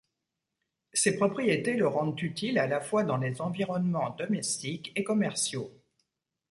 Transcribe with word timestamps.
Ses 0.93 1.15
propriétés 1.15 1.75
le 1.75 1.87
rendent 1.87 2.19
utile 2.23 2.57
à 2.57 2.65
la 2.65 2.81
fois 2.81 3.03
dans 3.03 3.17
les 3.17 3.39
environnements 3.39 4.15
domestiques 4.17 4.91
et 4.95 5.03
commerciaux. 5.03 5.71